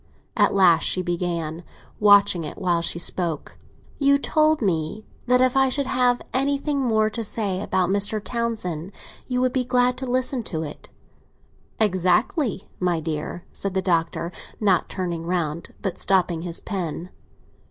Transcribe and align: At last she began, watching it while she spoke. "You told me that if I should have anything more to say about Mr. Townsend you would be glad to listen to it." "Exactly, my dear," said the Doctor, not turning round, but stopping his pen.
At 0.35 0.55
last 0.55 0.81
she 0.81 1.03
began, 1.03 1.63
watching 1.99 2.43
it 2.43 2.57
while 2.57 2.81
she 2.81 2.97
spoke. 2.97 3.59
"You 3.99 4.17
told 4.17 4.59
me 4.59 5.05
that 5.27 5.41
if 5.41 5.55
I 5.55 5.69
should 5.69 5.85
have 5.85 6.23
anything 6.33 6.79
more 6.79 7.11
to 7.11 7.23
say 7.23 7.61
about 7.61 7.91
Mr. 7.91 8.19
Townsend 8.19 8.93
you 9.27 9.41
would 9.41 9.53
be 9.53 9.63
glad 9.63 9.97
to 9.97 10.07
listen 10.07 10.41
to 10.45 10.63
it." 10.63 10.89
"Exactly, 11.79 12.67
my 12.79 12.99
dear," 12.99 13.45
said 13.53 13.75
the 13.75 13.81
Doctor, 13.83 14.31
not 14.59 14.89
turning 14.89 15.27
round, 15.27 15.71
but 15.83 15.99
stopping 15.99 16.41
his 16.41 16.61
pen. 16.61 17.11